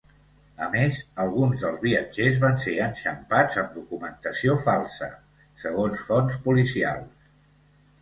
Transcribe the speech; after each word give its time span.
A 0.67 0.69
més, 0.75 0.95
alguns 1.25 1.65
dels 1.65 1.77
viatgers 1.83 2.39
van 2.45 2.57
ser 2.65 2.75
enxampats 2.87 3.61
amb 3.65 3.77
documentació 3.83 4.59
falsa, 4.67 5.13
segons 5.69 6.11
fonts 6.11 6.45
policials. 6.51 7.35